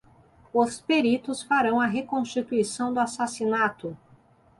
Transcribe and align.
Os 0.51 0.79
peritos 0.81 1.43
farão 1.43 1.79
a 1.79 1.85
reconstituição 1.85 2.91
do 2.91 2.99
assassinato. 2.99 3.95